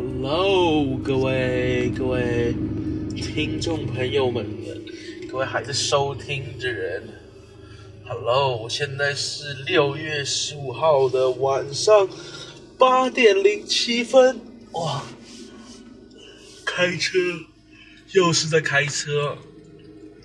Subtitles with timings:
[0.00, 2.54] Hello，各位各位
[3.16, 4.46] 听众朋友们，
[5.28, 7.02] 各位还在收听的人
[8.06, 12.08] ，Hello，现在是六月十五号的晚上
[12.78, 14.40] 八点零七分，
[14.70, 15.02] 哇，
[16.64, 17.18] 开车
[18.12, 19.36] 又是在开车，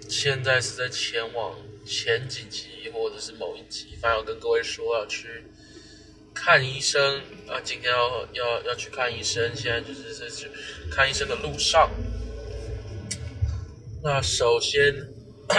[0.08, 5.28] 现在是在前往前几集或者是某一集，反正要跟各位说要去。
[6.46, 10.50] 看医生啊，今天要要要去看医生，现在就是是去
[10.92, 11.90] 看医生的路上。
[14.04, 14.94] 那首先，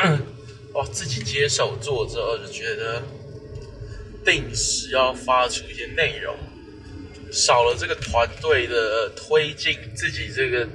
[0.74, 3.02] 哦，自己接手做之后，就觉得
[4.26, 6.36] 定时要发出一些内容，
[7.32, 10.68] 少了这个团队的推进，自己这个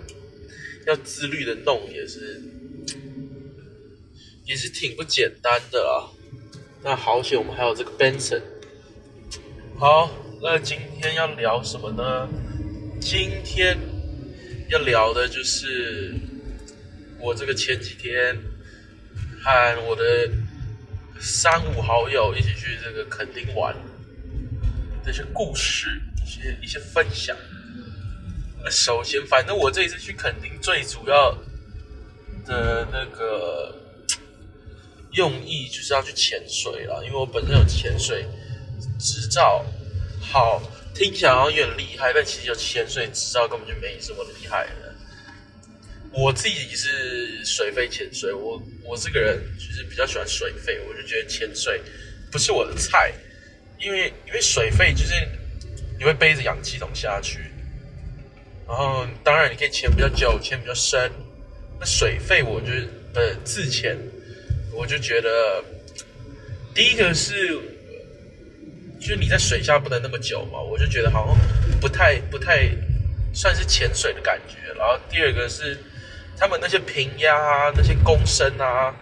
[0.88, 2.42] 要自律的弄，也是
[4.44, 6.10] 也是挺不简单的啊。
[6.82, 8.42] 那好险，我们还有这个 Benson。
[9.80, 12.28] 好，那今天要聊什么呢？
[13.00, 13.80] 今天
[14.68, 16.14] 要聊的就是
[17.18, 18.36] 我这个前几天
[19.42, 20.30] 和我的
[21.22, 23.74] 三五好友一起去这个垦丁玩
[25.02, 27.34] 这些故事，一些一些分享。
[28.70, 31.32] 首先，反正我这一次去垦丁最主要
[32.46, 33.74] 的那个
[35.14, 38.26] 用意就是要去潜水了，因为我本身有潜水。
[38.98, 39.66] 执照
[40.32, 40.62] 好
[40.94, 44.94] 听起来好像有点厉害，但其实有潜水执照根本就没什么厉害的。
[46.12, 51.82] 我自己是水肺潜水，我我这个人就是比较喜欢水肺，我就觉得潜水
[52.32, 53.12] 不是我的菜，
[53.80, 55.14] 因为因为水肺就是
[55.98, 57.40] 你会背着氧气筒下去，
[58.68, 61.12] 然后当然你可以潜比较久，潜比较深。
[61.80, 62.68] 那水肺我就
[63.16, 63.98] 呃自潜，
[64.74, 65.64] 我就觉得
[66.76, 67.60] 第一个是。
[69.00, 72.70] 就是你在水下不能那么久嘛，我就觉得好像不太不太
[73.34, 74.58] 算是潜水的感觉。
[74.78, 75.78] 然后第二个是
[76.38, 78.94] 他们那些平压啊、那些弓身啊，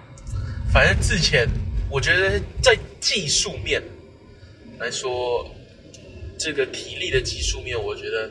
[0.72, 1.48] 反正之前，
[1.90, 3.82] 我觉得在技术面
[4.78, 5.50] 来说，
[6.38, 8.30] 这个体力的技术面，我觉得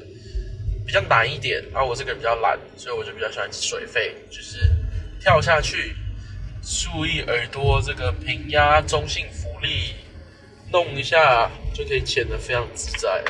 [0.87, 1.63] 比较难一点。
[1.75, 4.59] 而我这个人比较懒，所以我就比较喜欢水肺，就是
[5.21, 5.95] 跳下去，
[6.63, 9.95] 注意耳朵这个平压、中性浮力。
[10.77, 13.25] 动一下就可以潜得非常自在。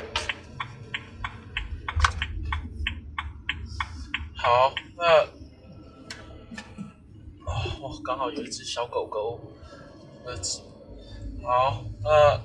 [4.34, 5.22] 好，那
[7.44, 9.40] 哦，刚好有一只小狗狗。
[10.24, 10.58] 那只
[11.44, 12.40] 好，那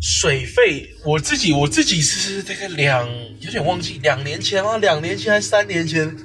[0.00, 3.06] 水费我自己我自己是大概两
[3.40, 6.16] 有点忘记两年前啊，两年前还是三年前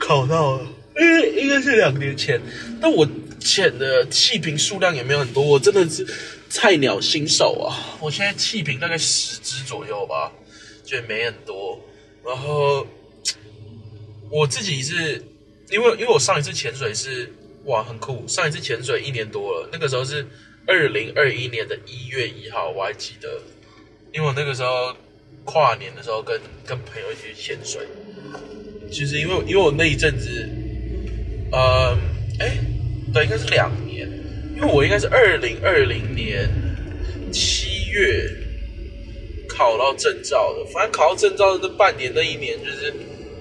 [0.00, 0.66] 考到了，
[0.98, 2.40] 应应该是两年前，
[2.80, 3.08] 但我。
[3.40, 6.04] 潜的气瓶数量也没有很多，我真的是
[6.50, 7.96] 菜鸟新手啊！
[8.00, 10.32] 我现在气瓶大概十只左右吧，
[10.84, 11.80] 就没很多。
[12.26, 12.84] 然后
[14.28, 15.22] 我自己是
[15.70, 17.32] 因为因为我上一次潜水是
[17.66, 20.26] 哇很酷，上一次潜水一年多了，那个时候是
[20.66, 23.40] 二零二一年的一月一号，我还记得，
[24.12, 24.96] 因为我那个时候
[25.44, 27.86] 跨年的时候跟跟朋友一起潜水。
[28.90, 30.48] 其实因为因为我那一阵子，
[31.52, 31.98] 呃，
[32.40, 32.58] 哎。
[33.10, 34.06] 对，应该是两年，
[34.54, 36.46] 因为我应该是二零二零年
[37.32, 38.30] 七月
[39.48, 40.70] 考到证照的。
[40.70, 42.92] 反正考到证照的那半年、那一年，就是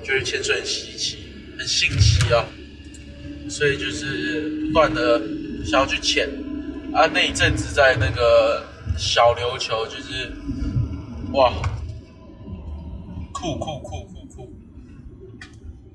[0.01, 1.18] 就是潜水很稀奇、
[1.59, 2.45] 很新奇啊，
[3.50, 5.21] 所以就是不断的
[5.65, 6.30] 想要去潜
[6.94, 7.06] 啊。
[7.13, 8.65] 那一阵子在那个
[8.98, 10.31] 小琉球，就是
[11.33, 11.51] 哇，
[13.33, 14.17] 酷酷酷酷！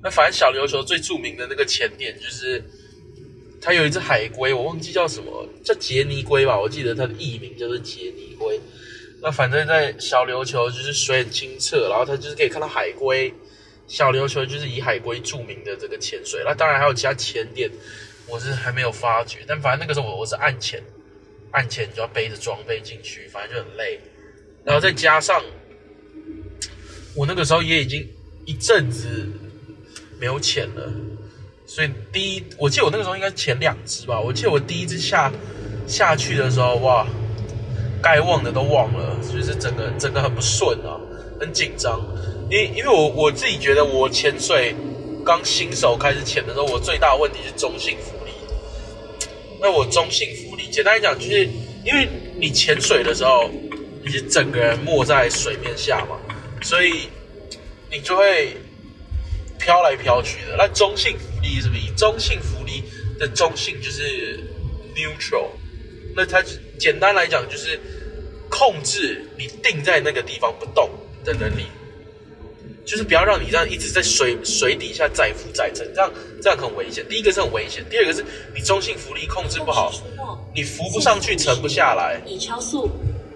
[0.03, 2.63] 那反正小琉球最著名的那个潜点就是。
[3.65, 6.59] 它有一只海龟，我忘记叫什么，叫杰尼龟吧？
[6.59, 8.59] 我记得它的艺名就是杰尼龟。
[9.21, 13.33] 那反正，在小琉球就是水很清澈，然后它就是可以看到海龟。
[13.87, 16.43] 小琉球就是以海龟著名的这个潜水。
[16.43, 17.71] 那当然还有其他潜点，
[18.27, 19.39] 我是还没有发觉。
[19.47, 20.83] 但反正那个时候我我是按潜，
[21.51, 23.97] 按潜就要背着装备进去，反正就很累。
[24.65, 25.41] 然后再加上
[27.15, 28.05] 我那个时候也已经
[28.45, 29.25] 一阵子
[30.23, 30.89] 没有潜了。
[31.67, 34.17] 所以第一，我记得我那个时候应该是前两只吧。
[34.17, 35.29] 我记得我第一只下
[35.85, 37.05] 下去的时候，哇，
[38.01, 40.95] 该忘的都忘了，就是整个整个很不顺啊，
[41.41, 41.99] 很紧张。
[42.49, 44.73] 因因为我我自己觉得我潜水
[45.25, 48.31] 刚新手开始潜的时候，我最大的问题是中性浮力。
[49.59, 51.49] 那我中性浮力，简单来讲，就是
[51.83, 52.07] 因为
[52.39, 53.49] 你潜水的时候，
[54.01, 56.15] 你是整个人没在水面下嘛，
[56.61, 57.09] 所以
[57.91, 58.55] 你就会。
[59.63, 61.81] 飘来飘去的，那中性浮力是不是？
[61.95, 62.83] 中性浮力
[63.17, 64.37] 的中性就是
[64.93, 65.47] neutral，
[66.15, 66.43] 那它
[66.77, 67.79] 简单来讲就是
[68.49, 70.89] 控制你定在那个地方不动
[71.23, 71.67] 的能力，
[72.85, 76.11] 就是不要让你这样一直在水水底下载浮载沉，这样
[76.41, 77.05] 这样很危险。
[77.07, 79.93] 第一个是很危险，第二个是你中性浮力控制不好，
[80.53, 82.21] 你浮不上去，沉不下来。
[82.25, 82.89] 你超速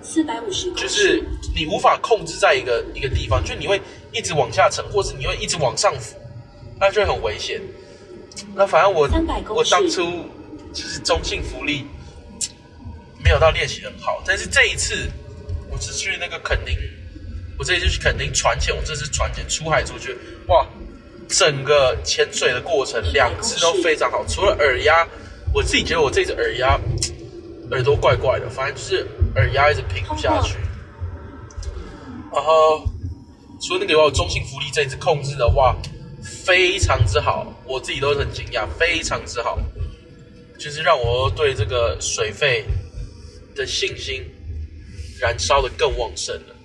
[0.07, 1.21] 四百五十，就是
[1.54, 3.81] 你无法控制在一个一个地方，就你会
[4.13, 6.15] 一直往下沉，或是你会一直往上浮，
[6.80, 7.59] 那就会很危险。
[8.56, 9.09] 那反正我
[9.50, 10.01] 我当初
[10.71, 11.86] 就是中性浮力。
[13.19, 15.09] 没有到练习很好，但是这一次
[15.69, 16.74] 我只去那个垦丁，
[17.59, 20.15] 我这一次去垦丁船潜，我这次船潜出海出去，
[20.48, 20.65] 哇，
[21.27, 25.06] 整个潜水的过程两只都非常好，除了耳压，
[25.54, 26.80] 我自己觉得我这只耳压
[27.71, 29.06] 耳朵怪怪的，反正就是
[29.38, 30.57] 耳压一直平不下去。
[32.34, 32.84] 然后
[33.62, 35.78] 除了那个我中性浮力这一次控制的话，
[36.45, 39.57] 非常之好，我自己都很惊讶，非常之好，
[40.60, 42.66] 就是让我对这个水费。
[43.57, 44.24] 的信心
[45.19, 46.56] 燃烧的更旺盛了。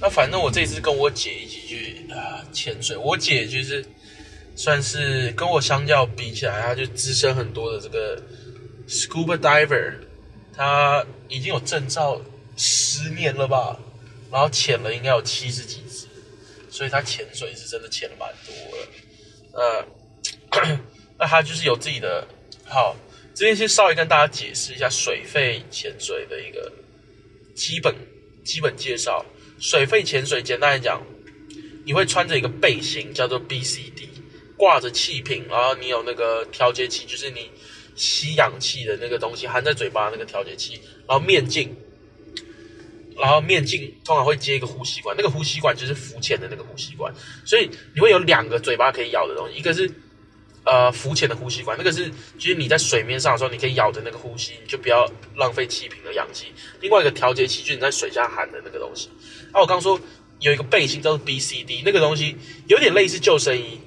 [0.00, 3.84] 那反正我这次跟我姐一起去啊潜水，我姐就是
[4.56, 8.18] 算是跟我相较比起来，她就资深很多的这个
[8.88, 9.92] scuba diver，
[10.60, 12.20] 他已经有证照
[12.54, 13.80] 十年了吧，
[14.30, 16.06] 然后潜了应该有七十几只，
[16.68, 19.86] 所以他潜水是真的潜了蛮多了。
[20.52, 20.78] 呃，
[21.18, 22.28] 那他就是有自己的
[22.66, 22.94] 好。
[23.34, 26.70] 这边先稍微跟大家解释一下水肺潜水的一个
[27.54, 27.94] 基本
[28.44, 29.24] 基本介绍。
[29.58, 31.02] 水肺潜水简单来讲，
[31.86, 34.08] 你会穿着一个背心，叫做 BCD，
[34.58, 37.50] 挂着气瓶，然后你有那个调节器，就是你
[38.00, 41.76] 吸氧气的那个东西含在嘴巴那个调节器，然后面镜，
[43.18, 47.12] 然后面镜通常会接一个呼吸管，那个呼吸管就是浮潜的那个呼吸管，
[47.44, 49.92] 所以你会有两个嘴巴可以咬的东西，一个是。
[50.62, 56.48] 呃，浮潜的呼吸管，那个是，就是你在水面上的时候，你可以咬着那个呼吸，你就不要浪费气瓶的氧气。
[56.82, 59.08] 另外一个调节器，就是你在水下含的那个东西。
[59.52, 59.98] 啊，我刚说
[60.40, 62.36] 有一个背心叫做 BCD，那个东西
[62.68, 63.80] 有点类似救生衣，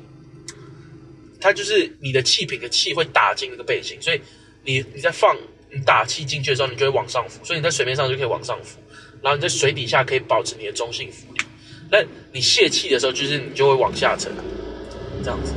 [1.44, 4.22] 它就是你的气瓶的气会打进那个背心，所以
[4.64, 5.36] 你你在放
[5.70, 8.80] 你打气进去的时候，你就会往上浮，所以你在水面上就可以往上浮，
[9.22, 11.42] 然后你在水底下可以保持你的中性浮力。
[11.92, 12.02] 那
[12.32, 14.32] 你泄气的时候，就是你就会往下沉，
[15.22, 15.54] 这样子。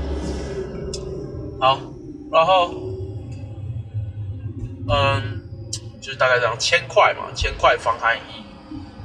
[1.60, 1.80] 好，
[2.32, 2.74] 然后，
[4.88, 5.40] 嗯，
[6.02, 8.42] 就是大概这样，千块嘛，千块防寒衣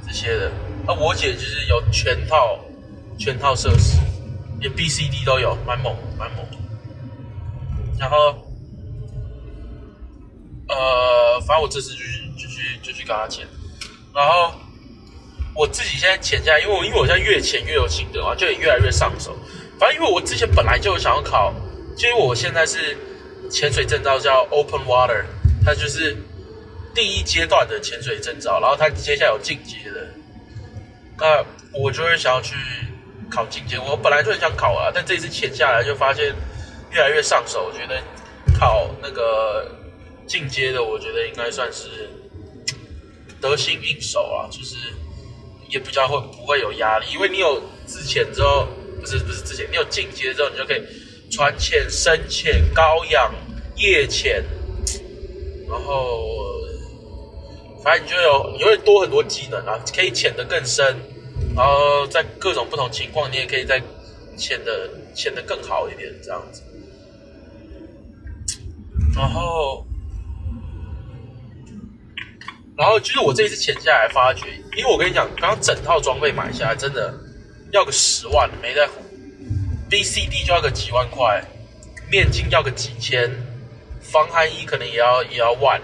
[0.08, 0.52] 这些的。
[0.88, 2.60] 那我姐就是有全套，
[3.20, 4.00] 全套设施，
[4.60, 6.44] 连 B、C、D 都有，蛮猛，蛮猛。
[8.02, 8.36] 然后，
[10.68, 13.46] 呃，反正我这次就去，就去，就去跟他签。
[14.12, 14.52] 然后，
[15.54, 19.38] 我自己现在潜下，因为我因为我现在越潜越有心得嘛，就也越来越上手。
[19.80, 21.54] 反正因为我之前本来就想要考。
[21.96, 22.98] 其实我现在是
[23.52, 25.24] 潜水证照叫 Open Water，
[25.64, 26.18] 它就是
[26.96, 30.08] 第一阶段的潜水证照，然后它接下来有进阶的。
[31.20, 31.46] 那
[31.80, 32.56] 我就会想要去
[33.30, 36.34] 考进阶，我本来就很想考啊，但这次潜下来就发现
[36.92, 38.02] 越来越上手，我觉得
[38.58, 39.70] 考那个
[40.28, 42.10] 进阶的，我觉得应该算是
[43.40, 44.76] 得心应手啊，就是
[45.70, 48.68] 也比较会不会有压力，因为你有自潜之后，
[49.00, 50.82] 不是不是自潜，你有进阶之后，你就可以。
[51.34, 53.34] 船潜、深潜、高氧、
[53.78, 54.44] 夜潜，
[55.70, 56.28] 然后
[57.82, 60.86] 反正你就有，你会多很多技能啊，可以潜得更深，
[61.56, 63.82] 然后在各种不同情况，你也可以在
[64.36, 66.62] 潜的潜得更好一点，这样子。
[69.16, 69.86] 然后，
[72.78, 77.14] 然后就是我这一次潜下来发觉，因为我跟你讲，刚刚整套装备买下来真的
[77.72, 79.02] 要个十万，没在乎。
[79.90, 81.44] B、C、D 就要个几万块，
[82.10, 83.30] 面镜要个几千，
[84.00, 85.82] 防寒衣可能也要也要万，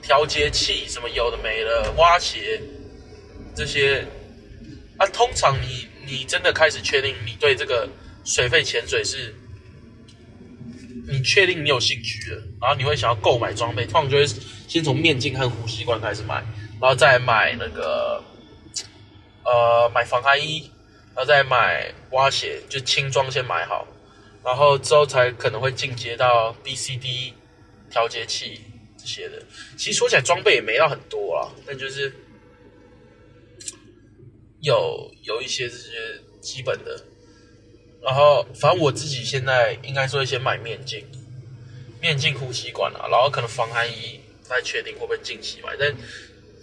[0.00, 2.60] 调节器什么有的没了，蛙鞋
[3.54, 4.06] 这些
[4.96, 7.86] 啊，通常你你真的开始确定你对这个
[8.24, 9.34] 水肺潜水是，
[11.08, 14.26] 你确定你有兴趣了，然后你会想要购买装备，通常就会
[14.68, 16.36] 先从面镜和呼吸管开始买，
[16.80, 18.22] 然后再买那个
[19.44, 20.70] 呃买防寒衣。
[21.14, 23.86] 然后再买蛙鞋，就轻装先买好，
[24.42, 27.34] 然后之后才可能会进阶到 B、C、D
[27.90, 28.58] 调节器
[28.96, 29.42] 这些的。
[29.76, 32.10] 其实说起来装备也没到很多啊，但就是
[34.62, 35.90] 有有一些这些
[36.40, 36.98] 基本的。
[38.02, 41.04] 然后反正我自己现在应该说先买面镜，
[42.00, 45.94] 面镜呼吸管啊，然后可能防寒衣不太确定会不会近期买，但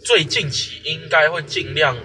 [0.04, 1.96] 最近期应该会尽量。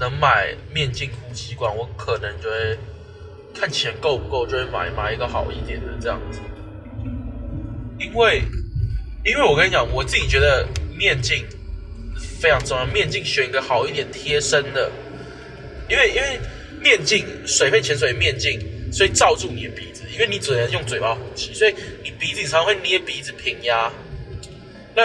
[0.00, 2.78] 能买面镜呼吸管，我可能就会
[3.54, 6.40] 看钱够不够，就会买买一个好一点的这样子。
[7.98, 8.40] 因为，
[9.26, 11.44] 因为我跟你讲，我自己觉得面镜
[12.40, 14.90] 非常重要，面镜选一个好一点贴身的，
[15.90, 16.40] 因为因为
[16.80, 18.60] 面镜水肺潜水面镜，
[18.92, 21.74] 所以罩住你的鼻子，因为你只能用嘴巴呼吸，所以
[22.04, 23.92] 你鼻子常常会捏鼻子平压，
[24.94, 25.04] 那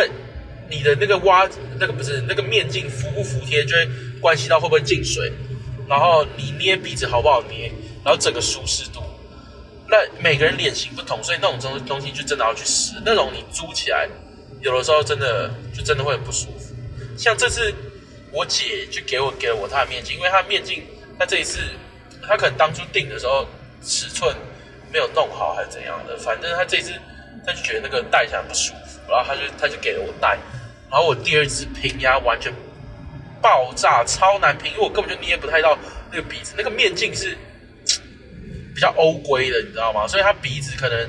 [0.70, 3.88] 你的那个挖那个不是那个面镜服不服帖，就会
[4.20, 5.32] 关系到会不会进水，
[5.88, 7.72] 然后你捏鼻子好不好捏，
[8.04, 9.02] 然后整个舒适度。
[9.88, 12.94] 那每个人脸型不同，所以那种东东西就真的要去试。
[13.06, 14.10] 那种你租起来，
[14.62, 16.76] 有的时候真的就真的会很不舒服。
[17.16, 17.72] 像这次
[18.32, 20.82] 我姐就给我给了我她的面镜，因为她面镜
[21.20, 21.60] 他这一次
[22.28, 23.48] 他可能当初定的时候
[23.82, 24.36] 尺寸
[24.92, 26.92] 没有弄好还是怎样的，反正他这次
[27.46, 30.38] 他就觉得那个戴起来不舒服，然后他就他就给了我戴。
[30.90, 32.54] 然后我第二次平压完全
[33.42, 35.78] 爆炸，超难平，因为我根本就捏不太到
[36.12, 37.38] 那个鼻子，那个面镜是。
[38.76, 40.06] 比较欧规的，你知道吗？
[40.06, 41.00] 所以他鼻子可能，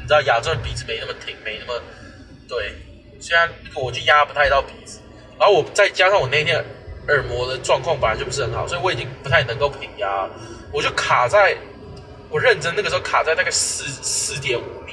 [0.00, 1.80] 你知道亚洲人鼻子没那么挺，没那么
[2.48, 2.72] 对，
[3.20, 4.98] 虽然我就压不太到鼻子，
[5.38, 6.64] 然后我再加上我那天
[7.08, 10.28] 耳膜的状况本来就不是很好，所以我已经不太能够平压，
[10.72, 11.56] 我就卡在，
[12.30, 14.92] 我认真那个时候卡在大概四四点五米，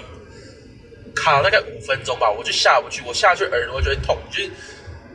[1.15, 4.51] 卡大概五分钟吧，我就下不去，我下去耳朵就会痛，就是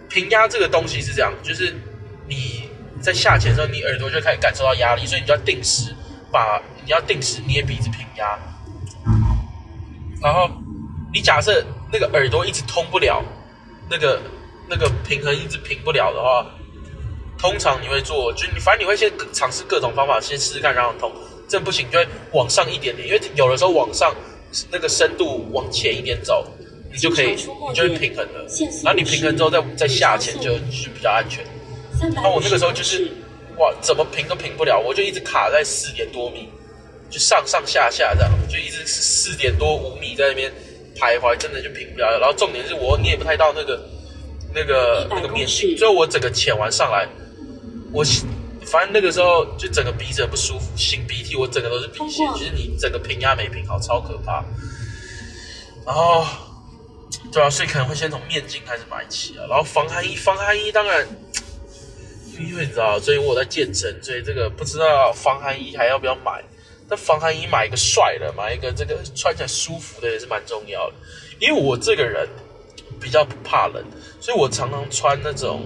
[0.09, 1.75] 平压这个东西是这样，就是
[2.26, 2.69] 你
[3.00, 5.95] 在下潜的时候，你耳朵就开始感受到压力，所以你就要定时
[6.31, 6.62] 把。
[6.87, 8.38] 你要定时捏鼻子平压，
[10.23, 10.49] 然后
[11.12, 11.61] 你假设
[11.93, 13.21] 那个耳朵一直通不了，
[13.91, 14.23] 那个
[14.69, 16.47] 那个平衡一直平不了的话，
[17.38, 21.12] 通常你会做，就你反正你会先尝试各种方法，先试试看，然后通，
[21.49, 24.14] 这不行就会往上一点点，因为有的时候往上
[24.71, 26.47] 那个深度往前一点走，
[26.93, 28.47] 你就可以，你就会平衡了。
[28.83, 31.45] 然后你平衡之后再再下潜就就比较安全。
[32.14, 33.11] 那我那个时候就是
[33.59, 36.49] 哇，怎么平都平不了，我就一直卡在四点多米。
[37.09, 40.50] 就上上下下这样，就一直是四点多五米在那边
[40.97, 42.19] 徘徊，真的就平不了。
[42.19, 43.81] 然后重点是我捏不太到那个
[44.52, 47.07] 那个那个面积，最后我整个潜完上来，
[47.97, 48.05] 我
[48.67, 52.23] 反正那个时候就整个鼻子很不舒服，擤鼻涕，我整个都是鼻血。
[52.35, 54.45] 就是你整个平压没平好，超可怕。
[55.87, 56.26] 然后
[57.33, 59.47] 对啊，所以可能会先从面镜开始买起啊。
[59.49, 61.07] 然后防寒衣，防寒衣当然，
[62.38, 66.45] 因为你知道，所以我在健身，所以这个不知道防寒衣还要不要买。
[66.91, 70.95] 那防寒衣买一个帅的，买一个这个穿起来舒服的也是蛮重要的。
[71.38, 72.29] 因为我这个人
[73.00, 73.83] 比较不怕冷，
[74.21, 75.62] 所以我常常穿那种，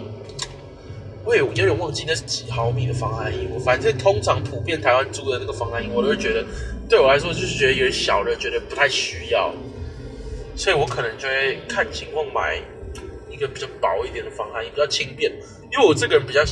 [1.30, 3.46] 我也有点忘记那是几毫米的防寒衣。
[3.54, 6.44] 我反正通常普遍台湾租的那个防寒衣，我都会觉得
[6.88, 9.54] 对我来说就是觉得有点小的，觉得不太需要，
[10.56, 12.60] 所以我可能就会看情况买
[13.30, 15.30] 一个比较薄一点的防寒衣，比较轻便。
[15.70, 16.44] 因为我这个人比较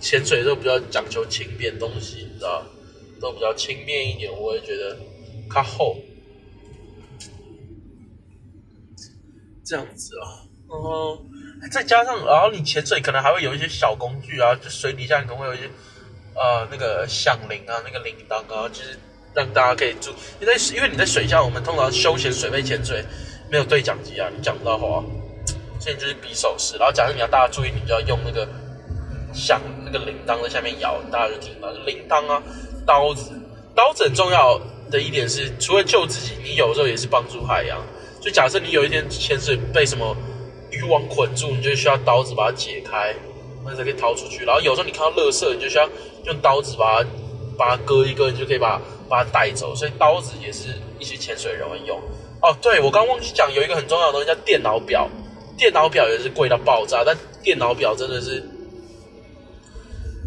[0.00, 2.64] 潜水的时候比较讲究轻便东西，你知道。
[3.20, 4.98] 都比较轻便一点，我也觉得
[5.50, 5.98] 它厚，
[9.62, 11.18] 这样子啊，然后
[11.72, 15.64] 再加上，然后你潜水可能还会有一些小工具啊，就水底下可能会有一些
[16.34, 18.98] 呃那个响铃啊，那个铃铛啊，就是
[19.34, 20.10] 让大家可以注，
[20.40, 23.04] 因为因为你在水下，我们通常休闲水肺潜水
[23.50, 25.04] 没有对讲机啊，你讲不到话，
[25.80, 28.48] 所以就是比手势，然后假设你要大家注意，你就要用那个
[29.34, 32.42] 响那个铃铛在下面摇，大家就听到铃铛啊。
[32.86, 33.30] 刀子，
[33.74, 34.58] 刀子很重要
[34.90, 37.78] 的一点是，除了救自己，你有时候也是帮助海洋。
[38.20, 40.16] 就假设你有一天潜水被什么
[40.70, 43.14] 渔网捆住，你就需要刀子把它解开，
[43.64, 44.44] 或者可以逃出去。
[44.44, 45.88] 然后有时候你看到垃圾，你就需要
[46.24, 47.08] 用刀子把它
[47.58, 49.74] 把它割一割，你就可以把把它带走。
[49.74, 52.00] 所以刀子也是一些潜水人会用。
[52.42, 55.08] 哦，对我刚忘记讲，有一个很重要的东西叫电脑表，
[55.56, 58.42] 电脑表也是贵到爆炸，但电脑表真的是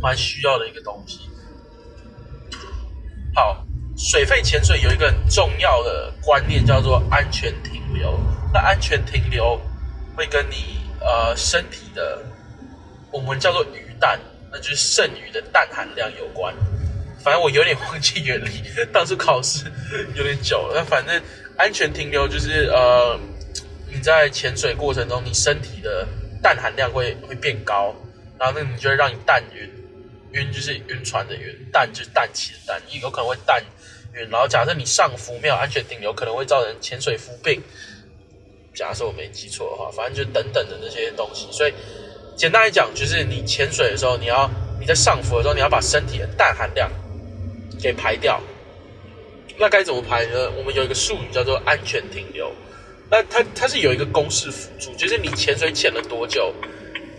[0.02, 1.20] 蛮需要的一个东西。
[3.34, 3.66] 好，
[3.98, 8.20] 水肺潜水有一个很重要的观念，叫做安全停留。
[8.54, 9.60] 那安全停留
[10.16, 12.22] 会跟你呃身体的，
[13.12, 14.20] 我们叫做鱼氮，
[14.52, 16.54] 那就是剩余的氮含量有关。
[17.24, 19.72] 反正我有点忘记原理， 当初考试
[20.16, 20.76] 有点久了。
[20.76, 21.22] 那反正
[21.58, 23.18] 安全停留就是呃
[23.88, 26.08] 你在潜水过程中，你身体的
[26.42, 27.96] 氮含量会会变高，
[28.38, 29.70] 然后那你就会让你氮晕。
[30.34, 33.64] 晕就是晕船的晕，氮就是氮气的氮，有可能会氮
[34.16, 34.28] 晕。
[34.30, 37.62] 然后假设你上浮没有安全停留，可能会造成潜水浮病。
[38.74, 41.48] 假设我没记错的话，反正就等等的那些东西。
[41.52, 41.74] 所以
[42.36, 44.50] 简单来讲，就是你潜水的时候，你要
[44.80, 46.92] 你在上浮的时候，你要把身体的氮含量
[47.80, 48.42] 给排掉。
[49.58, 50.50] 那该怎么排呢？
[50.58, 52.52] 我们有一个术语叫做安全停留。
[53.12, 56.52] 那它它是有一个公式辅助，就是你潜水潜了多久，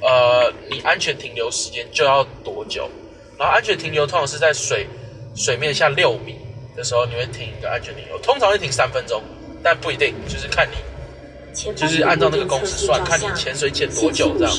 [0.03, 2.91] 呃，你安全停留时间就要多久。
[3.39, 4.89] 然后安全停留通常是在水
[5.37, 6.37] 水面下六米
[6.75, 9.23] 的时候，你会停一个安全停留，通常会停三分钟，
[9.63, 10.77] 但不一定，就是看你
[11.55, 14.53] 就是按照那个公式算，看你潜水潜多久这样，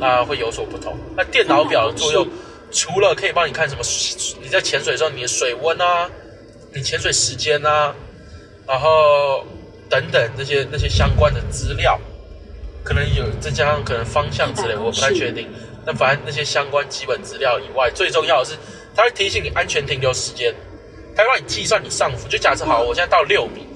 [0.00, 0.98] 啊，会有所不同。
[1.16, 2.26] 那电脑表的作用，
[2.72, 3.82] 除了可以帮你看什么，
[4.42, 6.10] 你在潜水的时候你的水温啊，
[6.74, 7.94] 你潜水时间啊，
[8.66, 9.46] 然后
[9.88, 12.00] 等等这些那些相关的资料，
[12.82, 15.48] 可能有再加上可能方向之类，我不太确定。
[15.86, 18.56] 那反正那些相关基本资料以外，最重要的是，
[18.94, 20.54] 它会提醒你安全停留时间，
[21.14, 22.28] 它会让你计算你上浮。
[22.28, 23.66] 就假设好，我现在到六米。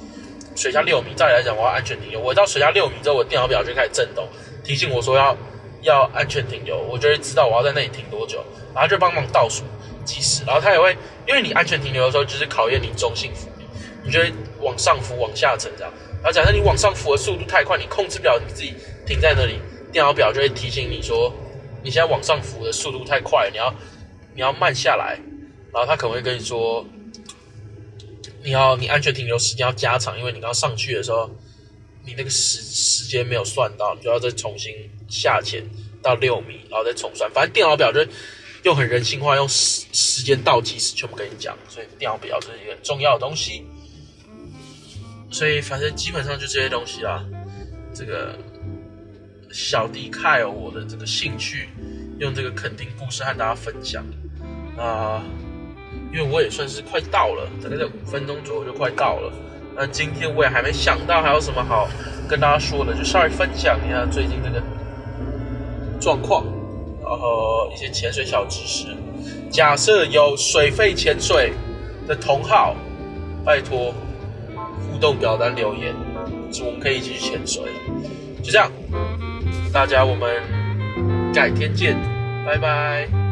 [0.57, 2.19] 水下六米，照理来讲，我要安全停留。
[2.19, 4.27] 我到水下六米之后，我电脑表就开始震动，
[4.65, 5.37] 提醒我说要
[5.83, 6.79] 要安全停留。
[6.79, 8.43] 我就会知道我要在那里停多久，
[8.75, 9.63] 然后就帮忙倒数
[10.05, 10.43] 计时。
[10.47, 10.97] 然后它也会，
[11.29, 13.67] 因为你安全停留的时候，就是考验你中性浮力，
[14.03, 14.33] 你就会
[14.63, 15.93] 往上浮、往下沉这样。
[16.23, 18.73] 然后假设你往上浮的速度太快，你控制不了你自己
[19.07, 19.61] 停在那里，
[19.93, 21.31] 电脑表就会提醒你说，
[21.83, 23.75] 你现在往上浮的速度太快，你要
[24.35, 25.19] 你要慢下来。
[25.73, 26.83] 然后它可能会跟你说。
[28.47, 31.29] 你要你安全停留时间要加长，因为你刚上去的时候，
[32.05, 34.73] 你那个时时间没有算到，你就要再重新
[35.09, 35.69] 下潜
[36.01, 37.29] 到六米，然后再重算。
[37.33, 38.07] 反正电脑表就
[38.63, 43.67] 用很人性化，用时时间倒计时全部跟你讲，所以电脑表就是一个很重要的东西。
[45.29, 47.25] 所以反正基本上就这些东西啦。
[47.93, 48.39] 这个
[49.51, 51.69] 小迪凯尔我的这个兴趣，
[52.21, 54.07] 用这个肯定故事和大家分享
[54.79, 55.25] 啊。
[56.17, 59.31] 因为我也算是快到了，大概在五分钟左右就快到了。
[59.77, 61.87] 那今天我也还没想到还有什么好
[62.27, 64.63] 跟大家说的，就稍微分享一下最近这个
[66.01, 66.47] 状况，
[67.05, 68.87] 然后一些潜水小知识。
[69.51, 71.53] 假设有水肺潜水
[72.09, 72.75] 的同好，
[73.45, 73.93] 拜托
[74.91, 75.95] 互动表单留言，
[76.65, 77.63] 我们可以一起去潜水。
[78.43, 78.73] 就这样，
[79.71, 80.43] 大家我们
[81.35, 81.95] 改天见，
[82.47, 83.26] 拜拜。